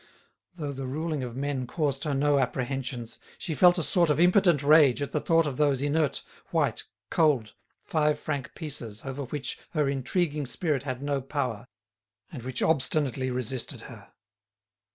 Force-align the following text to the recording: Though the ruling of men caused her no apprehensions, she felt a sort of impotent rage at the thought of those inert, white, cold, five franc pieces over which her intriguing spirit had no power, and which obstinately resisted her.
Though 0.55 0.71
the 0.71 0.87
ruling 0.87 1.21
of 1.21 1.35
men 1.35 1.67
caused 1.67 2.05
her 2.05 2.15
no 2.15 2.39
apprehensions, 2.39 3.19
she 3.37 3.53
felt 3.53 3.77
a 3.77 3.83
sort 3.83 4.09
of 4.09 4.19
impotent 4.19 4.63
rage 4.63 4.99
at 4.99 5.11
the 5.11 5.19
thought 5.19 5.45
of 5.45 5.57
those 5.57 5.79
inert, 5.79 6.23
white, 6.47 6.85
cold, 7.11 7.53
five 7.85 8.17
franc 8.19 8.55
pieces 8.55 9.03
over 9.05 9.25
which 9.25 9.59
her 9.73 9.87
intriguing 9.87 10.47
spirit 10.47 10.81
had 10.81 11.03
no 11.03 11.21
power, 11.21 11.67
and 12.31 12.41
which 12.41 12.63
obstinately 12.63 13.29
resisted 13.29 13.81
her. 13.81 14.11